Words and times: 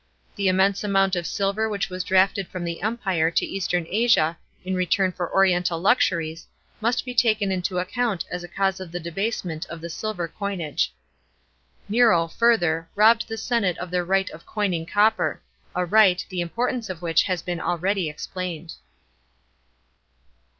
The 0.35 0.47
immense 0.47 0.83
amount 0.83 1.15
*>f 1.15 1.27
silver 1.27 1.69
which 1.69 1.89
was 1.91 2.03
drafted 2.03 2.47
from 2.47 2.63
the 2.63 2.81
Empire 2.81 3.29
to 3.29 3.45
Eastern 3.45 3.85
Asia 3.87 4.35
in 4.65 4.73
return 4.73 5.11
for 5.11 5.31
oriental 5.31 5.79
luxuries, 5.79 6.47
must 6.79 7.05
be 7.05 7.13
taken 7.13 7.51
into 7.51 7.77
account 7.77 8.25
as 8.31 8.43
a 8.43 8.47
cause 8.47 8.79
of 8.79 8.91
the 8.91 8.99
debasement 8.99 9.67
of 9.67 9.79
the 9.79 9.91
silver 9.91 10.27
coinage. 10.27 10.91
Nero, 11.87 12.27
further, 12.27 12.89
robbed 12.95 13.27
the 13.27 13.37
senate 13.37 13.77
of 13.77 13.91
their 13.91 14.03
right 14.03 14.31
of 14.31 14.43
coining 14.43 14.87
copper— 14.87 15.39
a 15.75 15.85
right, 15.85 16.25
the 16.29 16.41
importance 16.41 16.89
of 16.89 17.03
which 17.03 17.21
has 17.25 17.43
been 17.43 17.61
already 17.61 18.09
explained. 18.09 18.73